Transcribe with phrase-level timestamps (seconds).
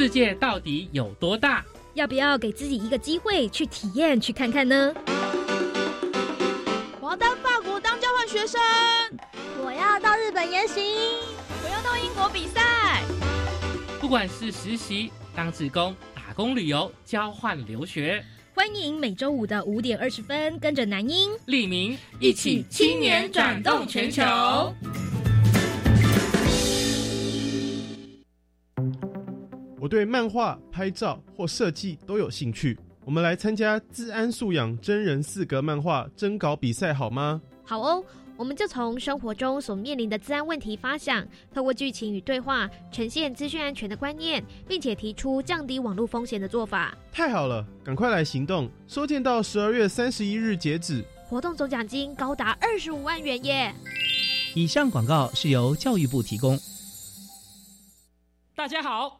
[0.00, 1.62] 世界到底有多大？
[1.92, 4.94] 要不要给自己一个机会去体验、去看看呢？
[7.02, 8.58] 我要到法国当交换学生，
[9.62, 10.80] 我要到日本研习，
[11.62, 13.02] 我要到英国比赛。
[14.00, 18.24] 不管是实习、当职工、打工、旅游、交换留学，
[18.54, 24.22] 欢迎每周五的五点二十分，跟着南英、立明一起青年转动全球。
[29.80, 32.78] 我对漫画、拍照或设计都有兴趣。
[33.02, 37.40] 我们来参加自安素养真人四格漫画征稿比赛好吗？
[37.64, 38.04] 好哦，
[38.36, 46.94] 我们就从生活中所面临的治安问题发想，透过剧情与对话，呈现资讯安全的观念，并且提出降低网络风险的做法。
[47.10, 48.68] 太好了，赶快来行动！
[48.86, 53.74] 收件到十二月三十一日截止，活动总奖金高达二十五万元耶！
[54.54, 56.58] 以上广告是由教育部提供。
[58.54, 59.19] 大家好，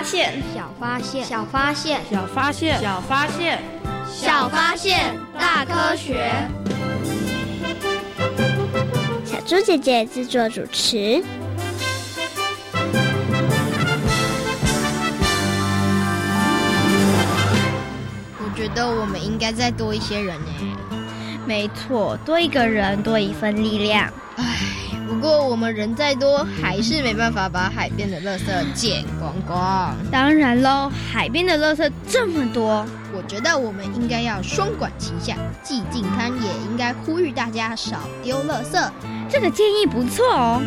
[0.00, 3.58] 小发现，小发现，小发现，小发现，小发现，
[4.10, 6.32] 小发现，大科学。
[9.26, 11.22] 小猪姐姐制作主持。
[18.38, 20.46] 我觉得我们应该再多一些人呢。
[21.46, 24.10] 没错，多一个人多一份力量。
[24.36, 24.79] 唉，不
[25.30, 29.94] 过我们人再多，还是没办法把海边的垃圾捡光光。
[30.10, 38.90] 当然喽，海边的垃圾这么多，我觉得我们应该要双管齐下，既净滩也应该呼吁大家少丢垃圾。
[39.28, 40.60] 这个建议不错哦。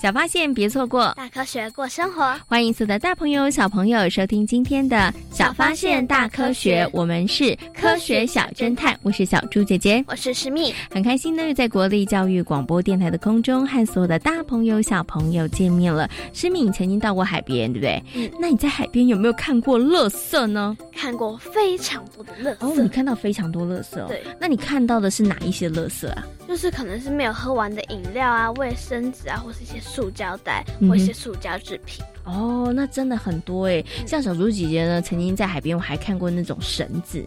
[0.00, 2.34] 小发现，别错过大科学过生活。
[2.48, 4.96] 欢迎所有的大朋友、小朋友收听今天的
[5.30, 16.08] 《小发现大科学》，我们是科学小侦探，我是小猪姐姐，我是诗蜜，很开心呢又，在国立教育广播电台的空中和所有的大朋友、小朋友见面了。
[16.32, 18.02] 诗蜜，你曾经到过海边，对不对？
[18.14, 18.30] 嗯。
[18.40, 20.74] 那你在海边有没有看过垃圾呢？
[20.96, 24.06] 看过非常多的垃圾哦，你看到非常多垃圾哦。
[24.08, 24.22] 对。
[24.40, 26.24] 那你看到的是哪一些垃圾啊？
[26.50, 32.04] 就是可能是没有喝完的饮料啊、卫生纸啊，或是一些塑胶袋或一些塑胶制品。
[32.26, 33.84] 嗯、哦，那真的很多哎。
[34.04, 37.24] 像小猪姐姐呢，曾经在海边我还看过那种绳子。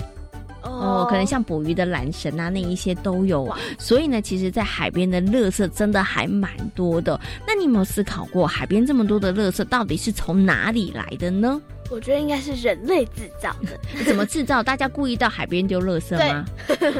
[0.64, 3.50] 哦，可能像捕鱼的缆绳啊，那一些都有。
[3.80, 7.18] 所以呢，其实，在海边的垃圾真的还蛮多的。
[7.48, 11.62] 那你有没有思考过，海边这么多的垃圾到底是从哪里来的呢？
[11.94, 13.80] 我觉得应该是人类制造的。
[14.04, 14.64] 怎么制造？
[14.64, 16.46] 大家故意到海边丢垃圾吗？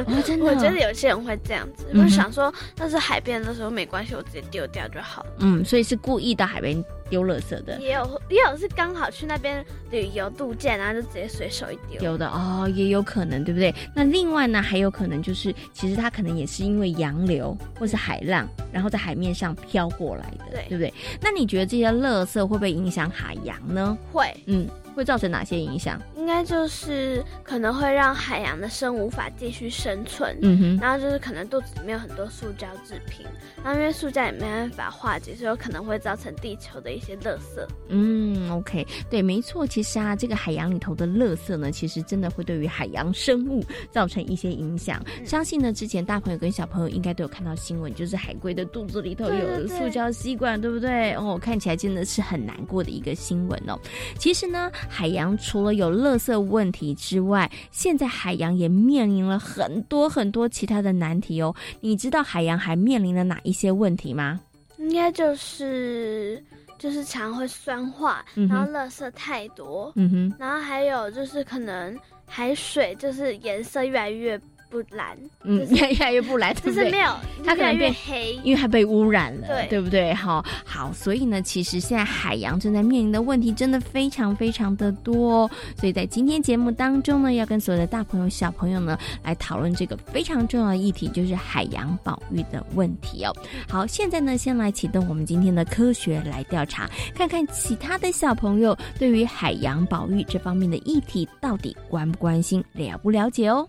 [0.06, 0.46] 哦，真的。
[0.50, 5.30] 我觉得有些人会这样子，我想说，但是海边的时候没关系，我直接丢掉就好了。
[5.40, 7.78] 嗯，所以是故意到海边丢垃圾的。
[7.80, 12.00] 也有，也有是刚好去那边旅游度假，然后就直接随手一丢。
[12.02, 13.74] 有的哦，也有可能，对不对？
[13.94, 20.92] 那另外呢，还有可能就是，其实它可能也是因为洋流或是海浪，然后在海面上飘过来的，对，对不对？
[21.20, 23.96] 那你觉得这些垃圾会不会影响海洋呢？
[24.12, 24.68] 会，嗯。
[24.94, 26.00] 会造成哪些影响？
[26.16, 33.26] 应该就是可能会让海洋的生物无法继续生存，嗯哼然后就是可能肚子里面有很多塑胶制品，
[33.62, 37.66] 然后因为塑胶也没办法化解，所以有可能会造成地球的一些垃圾。
[37.88, 39.66] 嗯，OK，对，没错。
[39.66, 45.04] 其实啊，这个海洋里头的垃圾呢，其实真的会对于海洋生物造成一些影响。
[45.24, 51.12] 相信呢，之前大朋友跟小朋友应该都有看到新闻，就是海龟的肚子里头有塑胶吸管，对不对？
[51.14, 53.78] 哦，看起来真的是很难过的一个新闻哦。
[54.18, 61.54] 其实呢，海洋除了有垃圾问题之外，现在海洋也面临了很多很多其他的难题哦。
[61.80, 64.40] 你知道海洋还面临了哪一些问题吗？
[64.78, 66.42] 应该就是
[66.78, 71.96] 就是常会酸化，嗯然后垃圾太多，嗯哼然后还有就是可能
[72.26, 74.38] 海水就是颜色越来越
[74.74, 76.74] 不蓝，嗯，越来越来越不蓝，对不对？
[76.74, 80.12] 就是没有，越来越它可能变黑，因为它被污染了，对不对？
[80.12, 93.32] 好，好，所以呢，其实现在海洋正在面临的问题真的非常非常的多、哦，所以在今天节目当中呢，要跟所有的大朋友、小朋友呢来讨论这个非常重要的议题，就是海洋保育的问题哦。
[93.68, 103.68] 好，现在呢，先来启动我们今天的科学来调查，看看其他的小朋友对于海洋保育这方面的议题到底关不关心、了不了解哦。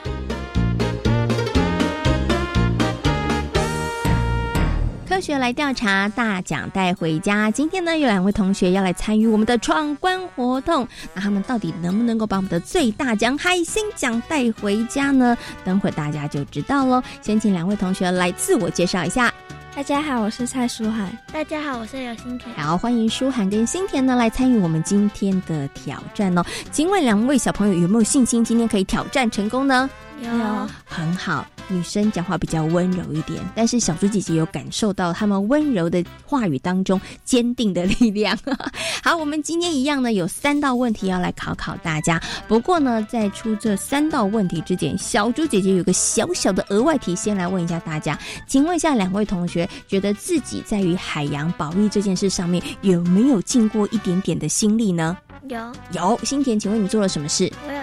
[5.11, 7.51] 科学来调查，大奖带回家。
[7.51, 15.37] 今天呢，有两位同学要来参与我们的闯关活动，那他们到底能不能够把我们的最大奖海星奖带回家呢？
[15.65, 17.03] 等会大家就知道喽。
[17.21, 19.29] 先请两位同学来自我介绍一下。
[19.75, 21.11] 大家好，我是蔡书涵。
[21.33, 22.55] 大家好，我是刘新田。
[22.55, 26.45] 好，欢迎舒涵跟新田呢来参与我们今天的挑战哦。
[26.71, 29.89] 请问两位小朋友有没有信心今天可以挑战成功呢？
[30.21, 31.45] 有，很好。
[31.67, 38.37] 女生讲话比较温柔一点，但是小猪姐姐有感受到她们温柔的话语当中坚定的力量。
[39.01, 42.21] 好，我们今天一样呢，有三道问题要来考考大家。
[42.47, 55.17] 不过呢，在出这三道问题之前，小猪姐姐有个小小的额外题，先来问一下大家，请问一下两位同学，觉得自己在于海洋保育这件事上面有没有尽过一点点的心力呢？
[55.47, 57.51] 有有，新田，请问你做了什么事？
[57.67, 57.81] 我有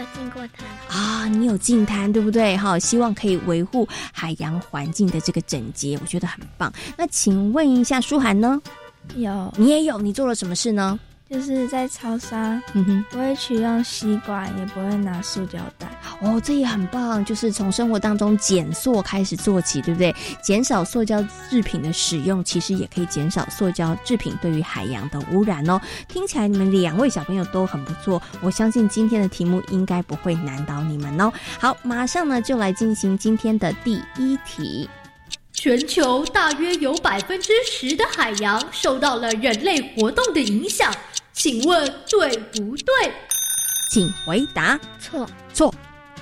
[0.57, 2.57] 滩啊，你有净滩对不对？
[2.57, 6.73] 哈，希望可以维护海洋环境的这个整洁，我觉得很棒。
[6.97, 8.61] 那请问一下，舒涵呢？
[9.17, 10.99] 有，你也有，你做了什么事呢？
[11.31, 15.87] 就是在超商，嗯哼，不会取用吸管，也不会拿塑胶袋。
[16.23, 20.15] 哦，这也很棒，就是从生活当中减塑开始做起，对不对？
[20.43, 25.79] 减少塑胶制品的使用，其实也可以减少塑胶制品对于海洋的污染哦。
[26.09, 31.31] 听起来你们两位小朋友都很不错，我相信今天的题目应该不会难倒你们哦。
[31.59, 34.89] 好，马上呢就来进行今天的第一题。
[35.53, 40.89] 全球大约有百分之十的海洋受到了人类活动的影响，
[41.49, 43.13] 请问对不对？
[43.91, 44.79] 请回答。
[45.01, 45.75] 错错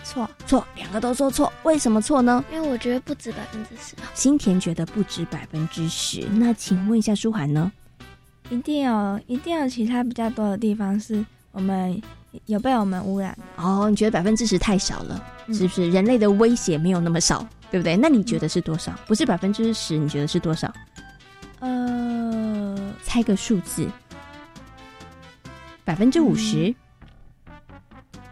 [0.04, 2.44] 错错，两个都说错，为什么错呢？
[2.52, 3.96] 因为我觉得不止百分之十。
[4.14, 7.72] 新田觉得不止百分之十，那请问一下舒涵呢？
[8.50, 12.00] 一定有，一定有其他比较多的地方是我们
[12.44, 13.64] 有被我们污染的。
[13.64, 15.90] 哦，你觉得百分之十太少了，是不是？
[15.90, 17.96] 人类的威胁没有那么少，对不对？
[17.96, 18.92] 那你觉得是多少？
[19.08, 20.72] 不是百分之十，你觉得是多少？
[21.58, 23.88] 呃，猜个数字。
[25.86, 26.74] 百分之五十。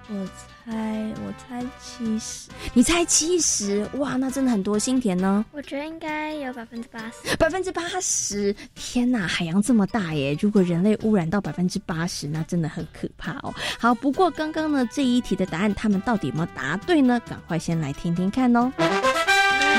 [0.08, 0.28] 我
[0.66, 2.50] 猜，我猜七十。
[2.74, 3.88] 你猜七十？
[3.94, 4.76] 哇，那真的很多。
[4.76, 5.44] 心田呢？
[5.52, 7.36] 我觉得应该有百分之八十。
[7.36, 8.54] 百分之八十！
[8.74, 10.36] 天哪，海洋这么大耶！
[10.40, 13.54] 如果人类污染到百分之八十，那真的很可怕哦。
[13.78, 17.20] 好，不过刚刚呢这一题的答案，他们到底有没有答对呢？
[17.20, 18.72] 赶快先来听听看哦。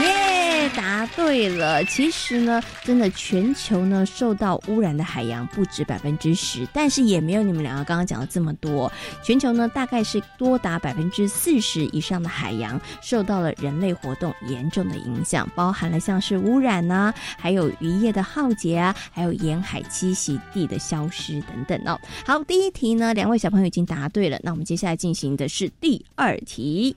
[0.01, 0.34] 耶！
[0.69, 1.83] 答对了。
[1.85, 8.91] 其实呢，真的全球呢受到污染的海洋不止百分之十，但是也没有你们两个刚刚讲的这么多。
[9.23, 21.99] 全球呢大概是多达百分之四十以上的海洋受到了人类活动严重的影响，包含了像是污染呐、还有渔业的浩劫啊，还有沿海栖息地的消失等等哦。
[22.25, 26.95] 好，第一题呢，两位小朋友已经答对了，那我们接下来进行的是第二题。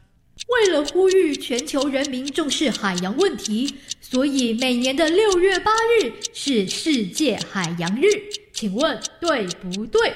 [0.49, 8.09] 为了呼吁全球人民重视海洋问题，所以每年的六月八日是世界海洋日。
[8.52, 10.12] 请问对不对？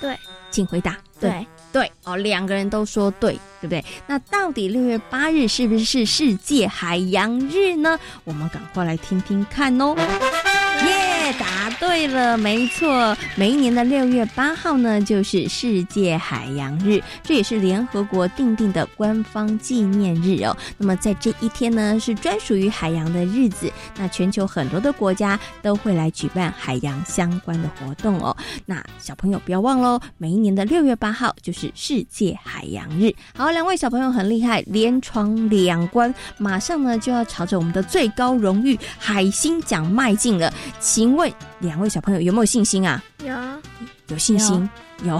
[0.00, 0.16] 对，
[0.50, 0.96] 请回答。
[1.20, 3.84] 对对哦，两个人都说对，对不对？
[4.06, 7.98] 那到底六月八日是不是世界海洋日呢？
[8.24, 9.94] 我们赶快来听听看哦。
[9.98, 20.54] 耶，答对了，没错，每一年的六月八号呢，就是世界海洋日，这也是联合国定定的官方纪念日哦。
[20.76, 28.36] 那么在这一天呢，是专属于海洋的日子，那全球很多的国家都会来举办海洋相关的活动哦。
[28.66, 33.10] 那小朋友不要忘喽，每一年的六月八号就是世界海洋日。
[33.34, 40.52] 好，两位小朋友很厉害，连闯两关，马上呢就要朝着我们的最高荣誉海星奖迈进了。
[40.78, 41.32] 请问
[41.70, 43.00] 两位小朋友有没有信心啊？
[43.24, 43.32] 有
[44.08, 44.68] 有信心？
[45.04, 45.16] 有。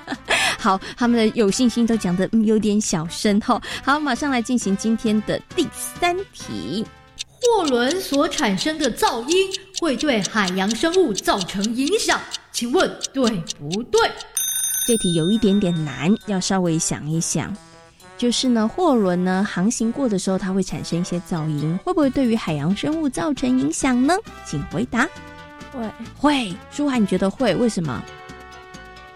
[0.60, 3.58] 好，他们的有信心都讲的、嗯、有点小声哈。
[3.82, 6.84] 好，马上来进行今天的第三题。
[7.40, 9.48] 货轮所产生的噪音
[9.80, 12.20] 会对海洋生物造成影响，
[12.52, 14.10] 请问对不对？
[14.86, 17.56] 这题有一点点难，要稍微想一想。
[18.18, 24.14] 就是呢，货轮呢航行过的时候，它会产生一些噪音，会不会对于海洋生物造成影响呢？
[24.44, 25.08] 请回答。
[25.76, 27.54] 会会，舒涵你觉得会？
[27.54, 28.02] 为什么？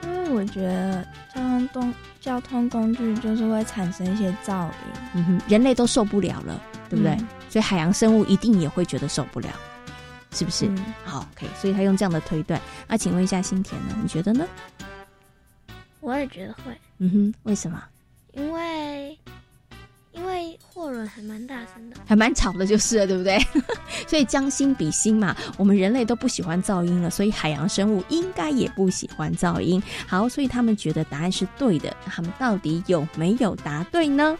[0.05, 4.73] 因为我觉得交通工交通工具就是会产生一些噪音，
[5.15, 7.13] 嗯哼，人类都受不了了，对不对？
[7.13, 9.49] 嗯所以海洋生物一定也会觉得受不了，
[10.31, 10.67] 是不是？
[10.69, 12.61] 嗯好，OK，所以他用这样的推断。
[12.87, 13.97] 那请问一下新田呢？
[14.01, 14.47] 你觉得呢？
[15.99, 17.83] 我也觉得会，嗯哼，为什么？
[18.35, 19.19] 因为因
[20.81, 21.97] 破轮还蛮大声的。
[22.07, 23.39] 还蛮吵的，就是了，对不对？
[24.09, 29.83] 所以将心比心嘛，我们人类都不喜欢噪音了，所以海洋生物应该也不喜欢噪音。
[30.07, 34.35] 好，所以他们觉得答案是对的，他们到底有没有答对呢？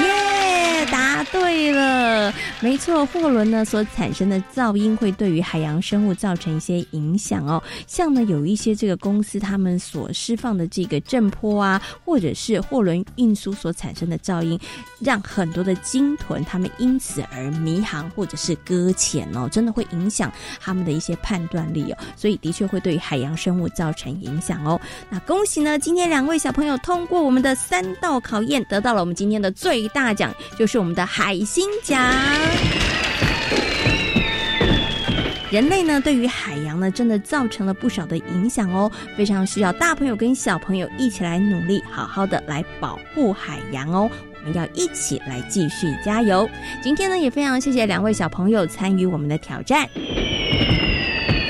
[0.00, 7.62] 耶，答对了，没错，货轮呢所产生的噪音会对于海洋生物造成一些影响哦。
[7.86, 14.58] 像呢有一些这个公司他们所释放的这个震波啊，或者是货轮运输所产生的噪音，
[14.98, 24.80] 让很多的鲸豚它们因此而迷航或者是搁浅哦，真的会影响他们的一些判断力哦，所以的确会对于海洋生物造成影响哦。
[25.08, 32.00] 那恭喜呢，今天两位小朋友通过我们的三道考验，得到了我们今天的最一大奖，就是我们的海星奖。
[35.50, 44.10] 人类呢，对于海洋呢，真的造成了不少的影响哦，非常需要大朋友跟小朋友一起来努力，好好的来保护海洋哦。
[44.40, 46.48] 我们要一起来继续加油。
[46.82, 49.86] 今天呢，也非常谢谢两位小朋友参与我们的挑战。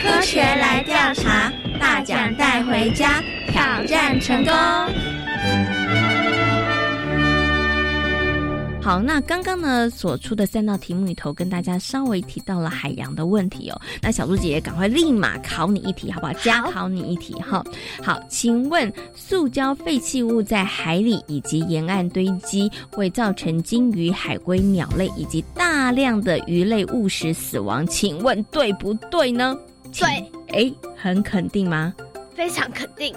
[0.02, 3.22] 科学来调查，大奖带回家，
[3.52, 4.52] 挑战成功。
[8.82, 13.80] 好，那刚刚呢所出的三道题目里头，跟大家稍微提到了海洋的问题哦。
[14.02, 16.32] 那小猪姐姐赶快立马考你一题，好不好？
[16.32, 17.64] 加考你一题哈。
[18.02, 29.56] 好，请问塑胶废弃物在海里以及沿岸堆积，会造成鲸鱼、海龟、鸟类以及大量的鱼类误食死亡，请问对不对呢？
[29.96, 30.08] 对，
[30.48, 31.94] 哎，很肯定吗？
[32.34, 33.14] 非常肯定。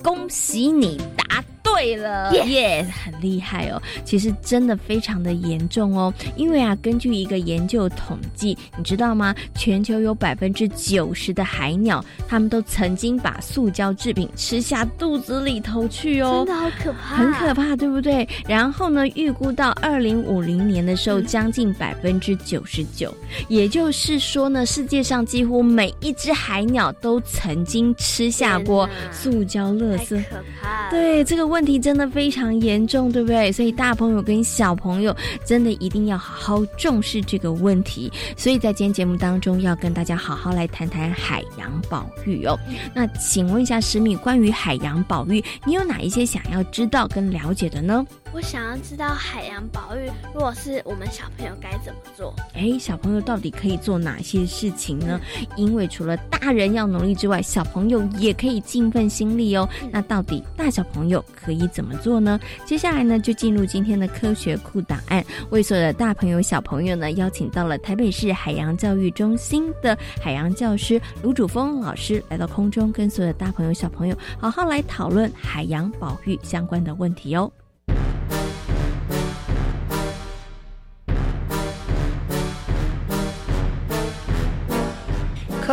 [0.00, 1.42] 恭喜你答
[1.74, 3.80] 对了，耶、很厉害哦。
[4.04, 9.34] 其实真的非常的严重哦，因为啊，根据一个研究统计，你知道吗？
[9.54, 18.28] 全球有百分之九十的海鸟，它们都曾经把塑胶制品吃下肚子里头去哦，真的好可怕，很可怕，对不对？
[18.46, 23.12] 然后呢，预估到二零五零年的时候，将近百分之九十九，
[23.48, 30.90] 也就是说呢，世界上几乎每一只海鸟都曾经吃下过塑胶垃圾，可怕。
[30.90, 33.52] 对这个问问题真的非常严重，对不对？
[33.52, 38.10] 所以大朋友跟小朋友真的一定要好好重视这个问题。
[38.36, 42.58] 所以在今天节目当中，要跟大家好好来谈谈海洋保育哦。
[42.92, 48.04] 那请问一下石米，关于海洋保育，你有哪一些想要知道跟了解的呢？
[48.34, 52.34] 我想要知道海洋保育，如果是我们小朋友该怎么做？
[52.54, 55.20] 哎，小朋友到底可以做哪些事情呢？
[55.54, 59.68] 因为除了大人要努力之外，小朋友也可以尽份心力哦。
[59.90, 62.40] 那到底大小朋友可以怎么做呢？
[62.64, 77.52] 接下来呢，就进入今天的科学库档案，为所有的大朋友小朋友呢，邀请到了台北市海洋教育中心的海洋教师卢主峰老师来到空中，跟所有的大朋友小朋友好好来讨论海洋保育相关的问题哦。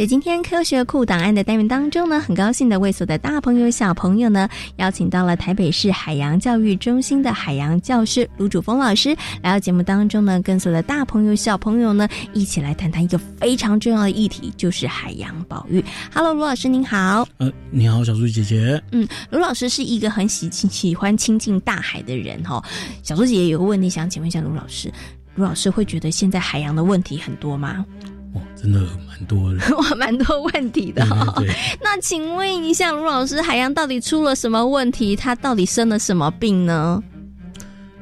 [0.00, 15.84] 在今天科学库档案的单元当中呢，很高兴的为所有的大朋友小朋友呢，邀请到了台北市海洋教育中心的海洋教师卢主峰老师来到节目当中呢，跟所有的大朋友小朋友呢，一起来谈谈一个非常重要的议题，就是海洋保育。
[16.14, 17.28] Hello，卢老师您好。
[17.36, 18.82] 呃，你好，小猪姐姐。
[18.92, 22.64] 嗯，卢老师是一个很喜喜欢亲近大海的人哈、哦。
[23.02, 24.90] 小猪姐姐有个问题想请问一下卢老师，
[25.34, 27.84] 卢老师会觉得现在海洋的问题很多吗？
[28.32, 31.34] 哦，真的蛮多的， 哇，蛮多问题的、哦。
[31.36, 35.16] 对对 那请问一下卢老师，海洋到底出了什么问题？
[35.16, 37.02] 他到底生了什么病呢？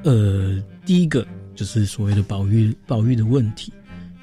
[0.04, 3.72] 呃，第一个就是所谓的保育保育的问题，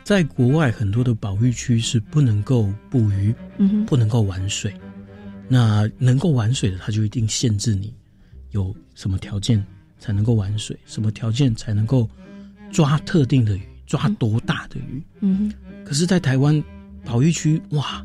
[0.03, 3.33] 在国外很多的保育区是不能够捕鱼，
[3.85, 4.73] 不能够玩水。
[5.47, 7.93] 那能够玩水的，他就一定限制你
[8.51, 9.63] 有什么条件
[9.99, 12.09] 才能够玩水，什么条件才能够
[12.71, 15.03] 抓特定的鱼，抓多大的鱼。
[15.19, 15.53] 嗯
[15.85, 16.61] 可是，在台湾
[17.05, 18.03] 保育区，哇，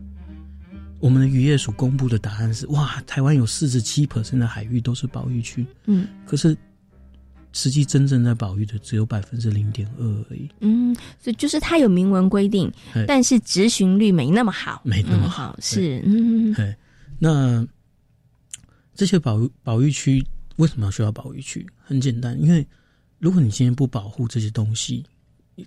[1.00, 5.66] 我们的渔业署公布的答案是，哇，台湾有四十七的海域都是保育区。
[5.86, 6.56] 嗯，可是
[7.52, 10.48] 实际真正在保育的只有百分之零点二而已。
[10.60, 16.76] 嗯，所以就是它有明文规定哎，但是执行率没那么好，没那么嗯好是，嗯，嘿，
[17.18, 17.66] 那
[18.94, 20.22] 这些保育保育区
[20.56, 21.66] 为什么要需要保育区？
[21.78, 22.64] 很简单，因为
[23.18, 25.04] 如果你今天不保护这些东西，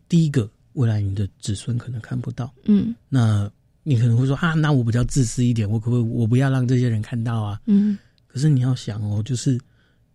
[0.08, 2.54] 第一个，未来你的子孙可能看不到。
[2.66, 3.50] 嗯那
[3.84, 7.60] 你可能会说啊，那我比较自私一点，我可不可以我不要让这些人看到啊？
[7.66, 9.60] 嗯可是你要想哦，就是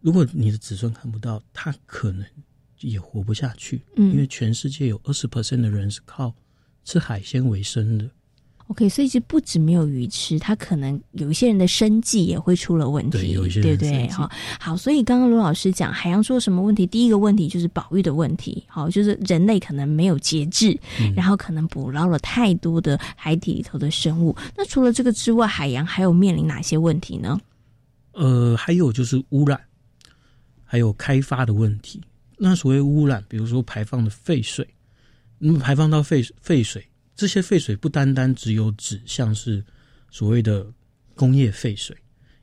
[0.01, 2.25] 如果你的子孙看不到，他可能
[2.81, 3.81] 也活不下去。
[3.97, 6.35] 嗯因为全世界有二十 percent 的人是靠
[6.85, 8.11] 吃海鲜为生的。
[8.69, 14.07] OK，所以就不止没有鱼吃，它可能有一些人的生计也会出了问题，对有一些对不对？
[14.09, 16.87] 哈好，所以刚刚卢老师讲海洋说什么问题？
[16.87, 24.37] 第一个问题就是保育的问题，好，就是人类可能没有节制，嗯然后可能捕捞了太多的海底里头的生物。
[24.55, 27.41] 那除了这个之外，海洋还有面临哪些问题呢？
[28.13, 29.59] 呃，还有就是污染，
[30.63, 32.03] 还有开发的问题。
[32.37, 34.69] 那所谓污染，比如说排放的废水，
[35.39, 36.87] 那么排放到废废水，
[37.19, 39.63] 这些废水不单单只有指像是
[40.09, 40.65] 所谓的
[41.17, 41.95] 工业废水，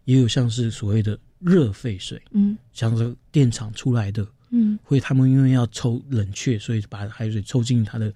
[0.03, 8.13] 也有像是所谓的热废水，嗯像是电厂出来的，嗯会他们因为要抽冷却，所以把海水抽进它的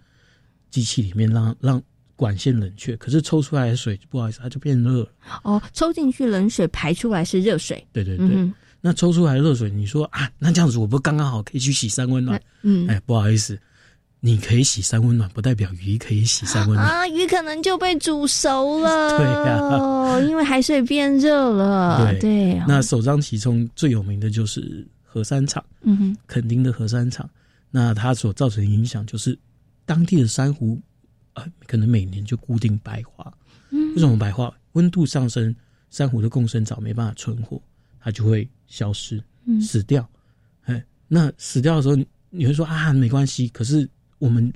[0.69, 1.81] 机器里面，让让
[2.17, 2.97] 管线冷却。
[2.97, 5.11] 可是抽出来的水，不好意思，它就变热了。
[5.43, 7.87] 哦，抽进去冷水，排出来是热水。
[7.93, 12.41] 对对对，嗯那抽出来的热水，你说啊，那这样子我不刚刚好可以去洗三温暖？
[12.63, 13.57] 嗯哎，不好意思，
[14.21, 16.85] 你可以洗三温暖，不代表鱼可以洗三温暖。
[16.85, 27.29] 啊，鱼可能就被煮熟了， 对呀因为海水变热了，对对，那首当其冲最有名的就是核三厂，嗯哼，垦丁的核三厂。
[27.71, 29.37] 那它所造成的影响就是，
[29.85, 30.79] 当地的珊瑚，
[31.35, 33.31] 呃，可能每年就固定白化。
[33.69, 34.51] 嗯为什么白化？
[34.73, 35.55] 温度上升，
[35.91, 37.61] 珊瑚的共生藻没办法存活，
[38.01, 40.07] 它就会消失，嗯死掉。
[40.63, 43.47] 哎，那死掉的时候，你你会说啊，没关系。
[43.49, 43.87] 可是
[44.19, 44.51] 我们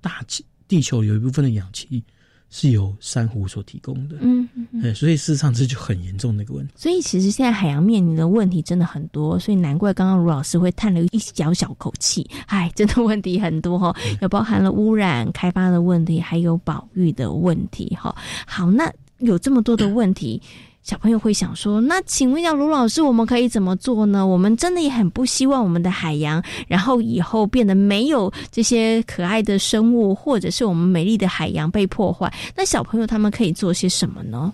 [0.00, 2.02] 大气地球有一部分的氧气
[2.50, 6.72] 是由珊瑚所提供的，嗯嗯所以事实上这就很严重的一个问题。
[6.76, 12.26] 所以其实现在海洋面临的问题真的很多，所以难怪刚刚卢老师会叹了一小小口气。
[12.46, 18.16] 哎，真的问题很多哈、 哦，有包含了污染、开发的问题，还有保育的问题哈。
[18.46, 20.40] 好，那有这么多的问题。
[20.82, 24.26] 小朋友会想说：“那请问一下卢老师，我们可以怎么做呢？
[24.26, 32.32] 我们真的也很不希望我们的海洋，然后以后变得没有这些可爱的生物，或者是我们美丽的海洋被破坏。
[32.56, 34.52] 那小朋友他们可以做些什么呢？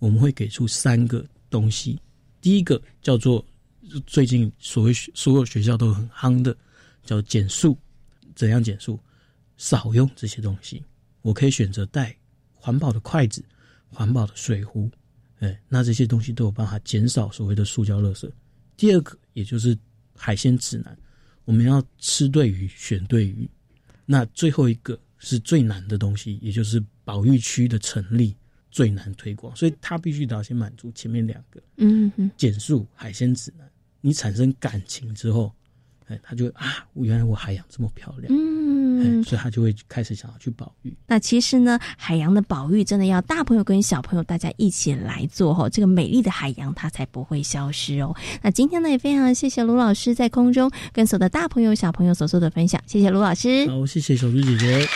[0.00, 2.00] 我们会给出三个东西，
[2.40, 3.44] 第一个叫做
[4.06, 6.56] 最近所谓所有学校都很夯的，
[7.04, 7.76] 叫减速。
[8.34, 8.98] 怎样减速？
[9.56, 10.82] 少用这些东西。
[11.22, 12.14] 我可以选择带
[12.52, 13.44] 环保的筷子，
[13.88, 14.90] 环保的水壶，
[15.38, 18.30] 哎，那这些东西都有办法减少所谓的塑胶垃圾。
[18.76, 19.76] 第二个，也就是
[20.14, 20.96] 海鲜指南，
[21.44, 23.48] 我们要吃对鱼，选对鱼。
[24.04, 28.36] 那最后一个是最难的东西，也就是保育区的成立
[28.70, 33.68] 最难推广，所以它必须得要先满足前面两个，嗯哼，减速海鲜指南。
[34.00, 35.52] 你产生感情之后，
[36.06, 38.65] 哎，他就啊，原来我海洋这么漂亮，嗯，
[39.22, 40.94] 所以他就会开始想要去保育。
[41.06, 48.14] 那其实呢，海洋的保育真的要大朋友跟小朋友大家一起来做哦，这个美丽的海洋它才不会消失哦。
[48.42, 53.68] 那今天呢，也非常谢谢卢老师在空中跟所有的大朋友小朋友所做的分享，谢谢卢老师。
[53.68, 54.88] 好，谢谢小猪姐姐。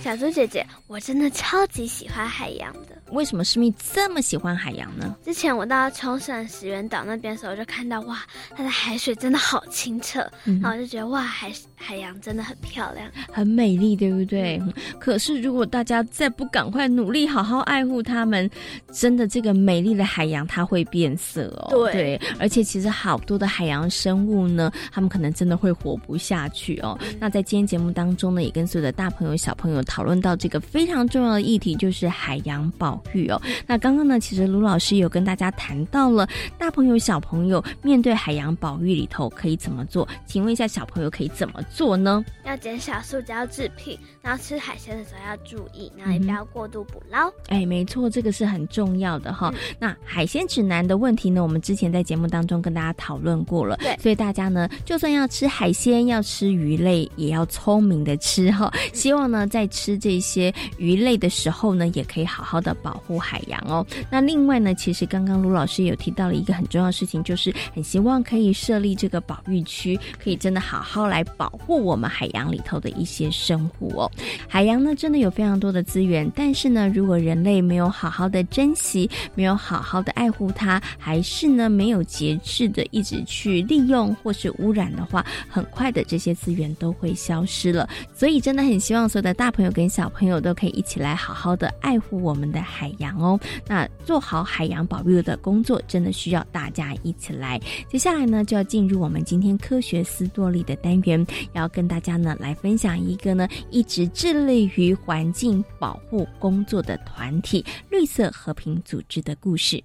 [0.00, 2.96] 小猪姐姐，我真的超级喜欢海洋的。
[3.10, 5.16] 为什么师密这么喜欢海洋呢？
[5.24, 8.24] 之前我到冲绳石原岛那边的时候，就看到哇，
[8.56, 13.08] 它的海水真的好清澈，嗯然后我就觉得哇，海海洋真的很漂亮。
[13.30, 14.60] 很美丽，对不对？
[14.98, 18.50] 可是如果大家再不赶快努力好好爱护它们，
[18.92, 21.90] 真的这个美丽的海洋它会变色哦。
[21.92, 26.98] 对而且其实好多的海洋生物呢，它们可能真的会活不下去哦。
[27.20, 33.40] 那在今天节目当中呢，也跟所有的大朋友小朋友讨论到这个非常重要的议题，就是海洋保育哦。
[33.66, 36.26] 那刚刚呢，其实卢老师有跟大家谈到了
[36.58, 40.08] 大朋友小朋友面对海洋保育里头可以怎么做？
[40.26, 42.24] 请问一下，小朋友可以怎么做呢？
[42.44, 47.30] 要减少塑胶制品，然后吃海鲜的时候要注意，然后也不要过度捕捞。
[47.48, 49.52] 哎，没错，这个是很重要的哈。
[49.78, 58.72] 那海鲜指南的问题呢，我们之前在节目当中跟大家讨论过了，对所以大家呢，就算要吃海鲜，要吃鱼类，也要聪明的吃哈。
[58.92, 63.84] 希望呢，在吃这些鱼类的时候呢，也可以好好的保护海洋哦。
[64.10, 74.10] 那另外呢，其实刚刚卢老师有提到了一个很重要的事情，就是很希望可以设立这个保育区，可以真的好好来保护我们海洋里头的一些生物哦。
[74.48, 87.88] 海洋呢，真的有非常多的资源，但是呢，如果人类没有好好的珍惜，没有好好的爱护它，还是呢没有节制的一直去利用或是污染的话，很快的这些资源都会消失了。
[88.14, 93.38] 所以真的很希望所有的大朋友跟小朋友都可以一起来好好的爱护我们的海洋哦。
[93.66, 97.60] 那做好海洋保育的工作，真的需要大家一起来。
[97.88, 109.82] 接下来呢，就要进入我们今天科学斯多利的单元，要跟大家呢来分享一个呢一直致力于环境保护工作的团体——绿色和平组织的故事。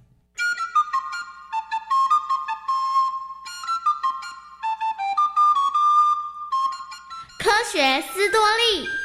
[7.38, 9.01] 科学斯多利。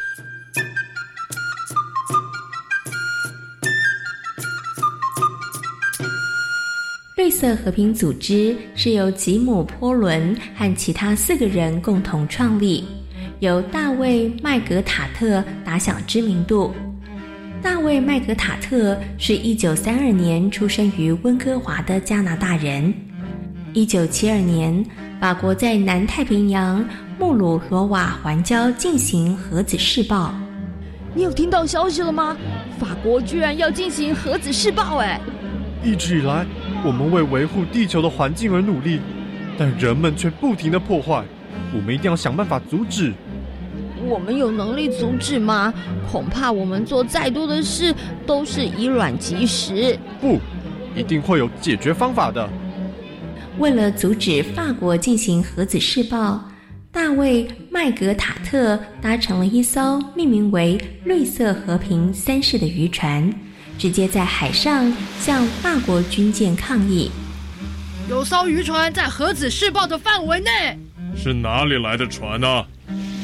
[7.27, 12.85] 绿色和平组织是由吉姆·波伦和其他四个人共同创立，
[13.39, 16.73] 由大卫·麦格塔特打响知名度。
[17.61, 22.93] 大卫·麦格塔特是一九三二年出生于温哥华的加拿大人。
[23.73, 24.81] 一九七二年，
[25.19, 26.81] 法国在南太平洋
[27.19, 30.33] 穆鲁罗瓦环礁进行核子试爆。
[31.13, 32.37] 你有听到消息了吗？
[32.79, 34.99] 法国居然要进行核子试爆！
[34.99, 35.19] 哎，
[35.83, 36.45] 一直以来，
[36.85, 38.99] 我们为维护地球的环境而努力，
[39.57, 41.23] 但人们却不停的破坏。
[41.75, 43.13] 我们一定要想办法阻止。
[44.07, 45.73] 我们有能力阻止吗？
[46.09, 47.93] 恐怕我们做再多的事
[48.25, 49.97] 都是以卵击石。
[50.21, 50.39] 不，
[50.95, 52.47] 一定会有解决方法的。
[53.57, 56.41] 为了阻止法国进行核子试爆，
[56.91, 63.33] 大卫·麦格塔特搭乘了一艘命名为“绿色和平三世”的渔船，
[63.77, 67.11] 直接在海上向法国军舰抗议。
[68.09, 70.77] 有艘渔船在核子试爆的范围内，
[71.15, 72.65] 是哪里来的船呢、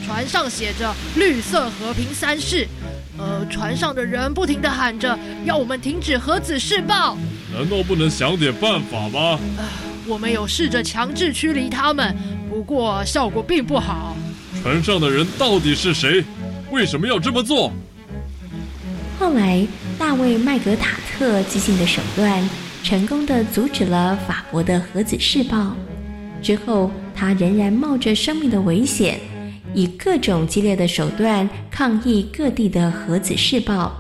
[0.06, 2.68] 船上写着“绿色和平三世”。
[3.18, 7.18] 呃，船上的人不停地喊着要我们停止核子试爆。
[7.54, 9.40] 难道不能想点办法吗？
[10.06, 12.14] 我们有试着强制驱离他们，
[12.50, 14.18] 不过效果并不好。
[14.62, 16.24] 船上的人到底是谁？
[16.72, 17.72] 为什么要这么做？
[19.20, 19.66] 后来，
[19.98, 22.48] 大卫·麦格塔特激进的手段，
[22.84, 25.76] 成功的阻止了法国的核子试爆。
[26.42, 29.20] 之后，他仍然冒着生命的危险，
[29.74, 33.96] 以各种激烈的手段抗议各地的核子试爆。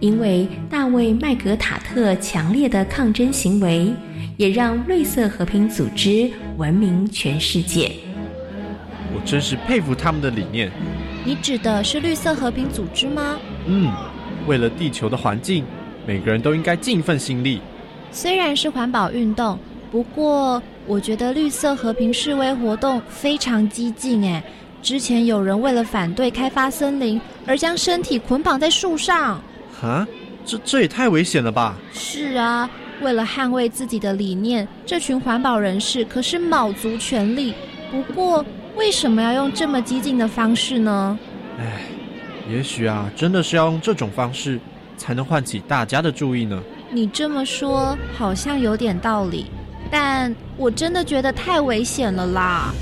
[0.00, 3.92] 因为大卫·麦格塔特强烈的抗争行为，
[4.36, 7.92] 也让绿色和平组织闻名全世界。
[9.14, 10.70] 我真是佩服他们的理念。
[11.24, 13.38] 你指的是绿色和平组织吗？
[13.66, 13.90] 嗯，
[14.46, 15.64] 为了地球的环境，
[16.06, 17.60] 每个人都应该尽一份心力。
[18.10, 19.58] 虽然是环保运动，
[19.90, 24.42] 不过我觉得绿色和平示威活动非常激进，哎，
[24.82, 29.40] 之前有人为了反对开发森林而将身体捆绑在树上。
[29.82, 30.06] 啊，
[30.44, 31.76] 这这也太危险了吧！
[31.92, 32.70] 是啊，
[33.02, 37.52] 为了捍卫自己的理念，这群环保人士可是卯足全力。
[37.90, 38.44] 不过，
[38.76, 41.18] 为什么要用这么激进的方式呢？
[41.58, 41.82] 唉，
[42.48, 44.60] 也许啊，真的是要用这种方式，
[44.96, 46.62] 才能唤起大家的注意呢。
[46.90, 49.46] 你这么说好像有点道理，
[49.90, 52.72] 但我真的觉得太危险了啦。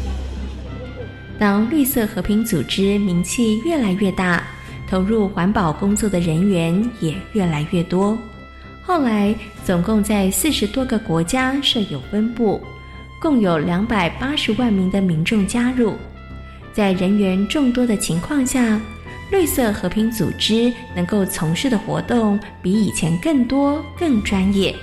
[1.38, 4.44] 当绿色和平组织名气越来越大，
[4.88, 8.16] 投入环保工作的人员也越来越多。
[8.82, 12.62] 后来，总共在四十多个国家设有分部，
[13.18, 15.94] 共有两百八十万名的民众加入。
[16.72, 18.78] 在人员众多的情况下，
[19.30, 24.74] 绿色和平组织能够从事的活动比以前更多、更专业。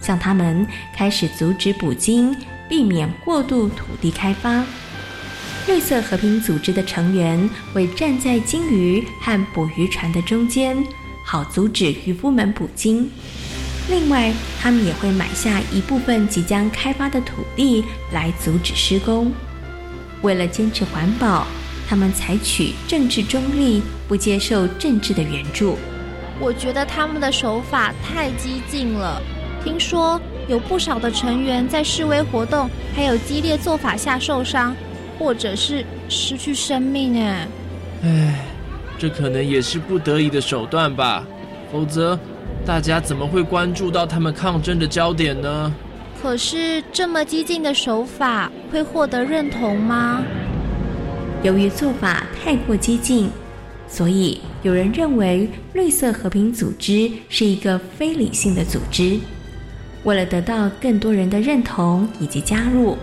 [0.00, 2.36] 像他们开始阻止捕鲸，
[2.68, 4.64] 避免过度土地开发。
[5.66, 10.76] 绿色和平组织的成员会站在鲸鱼和捕鱼船的中间，
[11.24, 13.10] 好阻止渔夫们捕鲸。
[13.88, 19.32] 另外，他们也会买下一部分即将开发的土地来阻止施工。
[20.22, 21.46] 为了坚持环保，
[21.88, 25.76] 他们采取政治中立，不接受政治的援助。
[26.40, 29.20] 我觉得他们的手法太激进了。
[29.64, 34.74] 听说有不少的成员在示威活动还有激烈做法下受伤。
[35.18, 37.48] 或者是失去生命哎，
[38.04, 38.44] 唉，
[38.98, 41.24] 这可能也是不得已的手段吧，
[41.72, 42.18] 否则
[42.66, 45.72] 大家怎么会关注到他们抗争的焦点呢？
[46.20, 50.20] 可是这么激进的手法会获得认同吗？
[51.46, 53.30] 由于做法太过激进，
[53.86, 59.16] 所以有人认为绿色和平组织是一个非理性的组织。
[60.02, 62.98] 为了得到更多人的认同以及加入。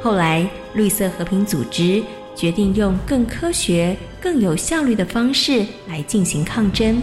[0.00, 2.00] 后来，绿色和平组织
[2.36, 7.02] 决定用更科学、更有效率的方式来进行抗争。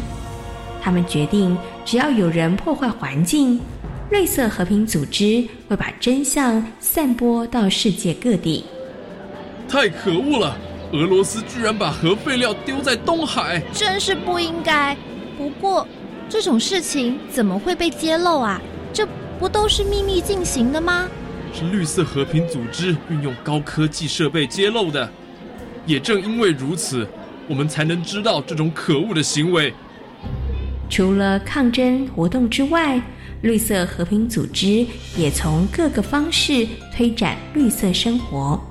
[0.81, 3.59] 他们决定，只要有人破坏环境，
[4.09, 8.63] 绿色和平组织会把真相散播到世界各地。
[9.73, 10.55] 太可恶了！
[10.91, 14.95] 俄罗斯居然把核废料丢在东海，真是不应该。
[15.35, 15.87] 不过，
[16.29, 18.61] 这种事情怎么会被揭露啊？
[18.93, 19.03] 这
[19.39, 21.09] 不都是秘密进行的吗？
[21.51, 25.09] 是绿色和平组织运用高科技设备揭露的，
[25.87, 27.07] 也正因为如此，
[27.47, 29.73] 我们才能知道这种可恶的行为。
[30.87, 33.01] 除了抗争活动之外，
[33.41, 34.85] 绿色和平组织
[35.17, 38.63] 也从各个方式推展绿色生活，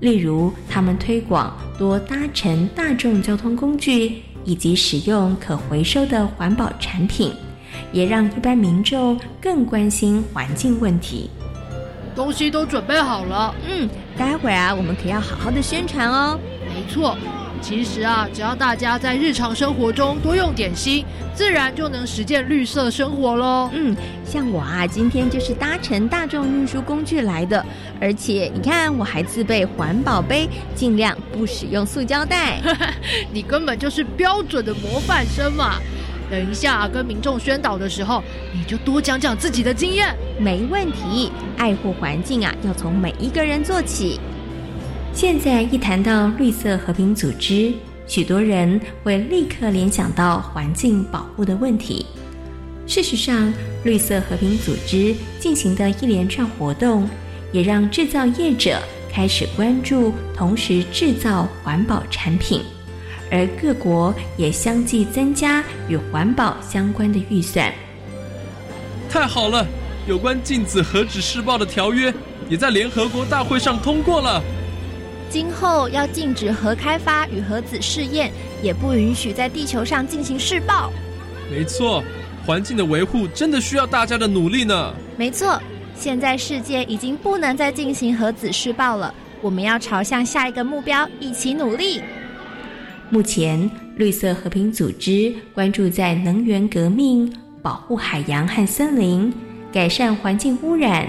[0.00, 7.32] 例如他们推广多搭乘大众交通工具，以及使用可回收的环保产品，
[7.92, 11.28] 也让一般民众更关心环境问题。
[12.14, 16.38] 东西都准备好了，嗯，待会儿啊，我们可要好好的宣传哦。
[16.74, 17.16] 没错，
[17.60, 23.70] 其实啊，只要大家在日常生活中多用点心，自然就能实践绿色生活喽。
[23.72, 27.64] 嗯，像我啊，今天就是搭乘大众运输工具来的，
[28.00, 32.60] 而且你看，我还自备环保杯，尽量不使用塑胶袋。
[33.32, 35.76] 你根本就是标准的模范生嘛！
[36.30, 40.14] 等一下跟民众宣导的时候，你就多讲讲自己的经验。
[40.38, 44.20] 没问题，爱护环境啊，要从每一个人做起。
[45.18, 47.74] 现在一谈到绿色和平组织，
[48.06, 52.06] 许多人会立刻联想到环境保护的问题。
[52.86, 53.52] 事实上，
[53.82, 57.10] 绿色和平组织进行的一连串活动，
[57.50, 62.62] 也让制造业者开始关注，同时制造环保产品。
[63.28, 67.74] 而各国也相继增加与环保相关的预算。
[69.10, 69.66] 太好了，
[70.06, 72.14] 有关禁止核子试爆的条约
[72.48, 74.40] 也在联合国大会上通过了。
[75.30, 80.90] 今后要禁止核开发与核子试验，也不允许在地球上进行试爆。
[81.50, 82.02] 没错，
[82.46, 84.94] 环境的维护真的需要大家的努力呢。
[85.16, 85.60] 没错，
[85.94, 92.00] 现在世界已经不能再进行核子试爆了，我们要朝向下一个目标一起努力。
[93.10, 97.30] 目前，绿色和平组织关注在能源革命、
[97.62, 99.32] 保护海洋和森林、
[99.72, 101.06] 改善环境污染、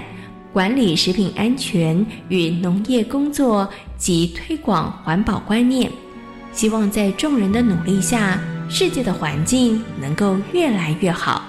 [0.52, 5.90] 管理食品安全与农业工作及推广环保观念。
[6.52, 11.42] 希望在众人的努力下，世界的环境能够越来越好。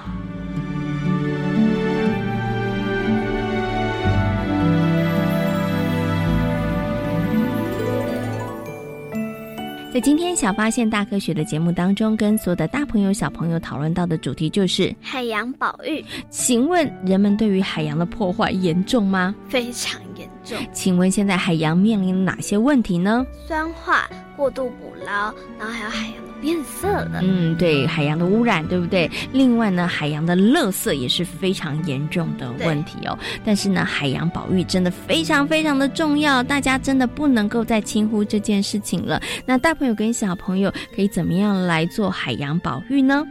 [9.94, 16.02] 在今天小发现大科学的节目当中，跟所有的大朋友小朋友讨论到的主题就是海洋保育。
[16.30, 19.36] 请问人们对于海洋的破坏严重吗？
[19.50, 20.58] 非常严严重。
[20.72, 23.26] 请问现在海洋面临哪些问题呢？
[23.48, 27.22] 酸化、过度捕捞，然后还有海洋的变色了。
[27.22, 29.10] 嗯，对，海洋的污染，对不对？
[29.32, 33.18] 另外呢，海洋的垃圾也是非常严重的问题哦。
[33.46, 39.22] 但是呢，海洋保育真的非常非常的重要，大家真的不能够再轻忽这件事情了。
[39.46, 43.24] 那大朋友跟小朋友可以怎么样来做海洋保育呢？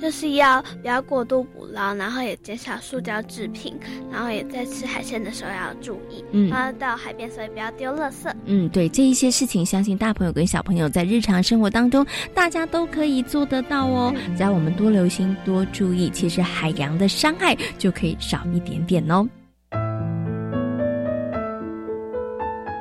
[0.00, 3.74] 就是要不要过度捕捞，然后也减少塑胶制品，
[4.10, 6.24] 然后也在吃海鲜的时候要注意。
[6.32, 8.32] 嗯然后到海边，所以不要丢垃圾。
[8.44, 14.14] 嗯，对，这一些事情，相信大朋友跟小朋友在日常生活当中，大家都可以做得到哦。
[14.36, 19.26] 只要我们多留心、多注意，其实海洋的伤害就可以少一点点哦。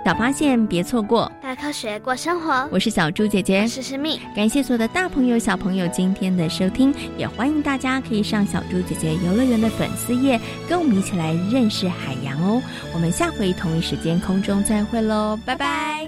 [0.05, 1.31] 小发现，别错过。
[1.41, 4.21] 大科学过生活，我是小猪姐姐，我是诗蜜。
[4.35, 10.39] 感谢所有的大朋友、小朋友今天的收听，也欢迎大家可以上小猪姐姐游乐园的粉丝页，
[10.69, 12.61] 跟我们一起来认识海洋哦。
[12.93, 16.07] 我们下回同一时间空中再会喽，拜拜。